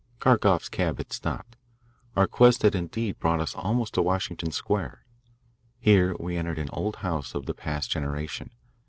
Kharkoff's 0.19 0.67
cab 0.67 0.97
had 0.97 1.13
stopped. 1.13 1.57
Our 2.15 2.25
quest 2.25 2.63
had 2.63 2.73
indeed 2.73 3.19
brought 3.19 3.39
us 3.39 3.53
almost 3.53 3.93
to 3.93 4.01
Washington 4.01 4.49
Square. 4.51 5.05
Here 5.77 6.15
we 6.19 6.37
entered 6.37 6.57
an 6.57 6.71
old 6.73 6.95
house 7.05 7.35
of 7.35 7.45
the 7.45 7.53
past 7.53 7.91
generation. 7.91 8.49